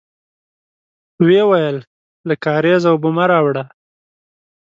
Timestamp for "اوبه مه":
2.91-3.25